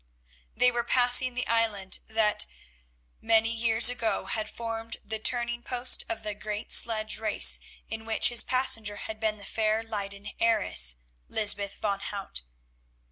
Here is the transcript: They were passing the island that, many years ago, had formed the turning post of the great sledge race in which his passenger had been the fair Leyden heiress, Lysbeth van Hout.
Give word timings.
They 0.55 0.71
were 0.71 0.83
passing 0.83 1.35
the 1.35 1.45
island 1.45 1.99
that, 2.07 2.47
many 3.21 3.51
years 3.51 3.87
ago, 3.87 4.25
had 4.25 4.49
formed 4.49 4.97
the 5.03 5.19
turning 5.19 5.61
post 5.61 6.03
of 6.09 6.23
the 6.23 6.33
great 6.33 6.71
sledge 6.71 7.19
race 7.19 7.59
in 7.87 8.05
which 8.05 8.29
his 8.29 8.41
passenger 8.43 8.95
had 8.95 9.19
been 9.19 9.37
the 9.37 9.45
fair 9.45 9.83
Leyden 9.83 10.31
heiress, 10.39 10.95
Lysbeth 11.27 11.75
van 11.75 11.99
Hout. 11.99 12.41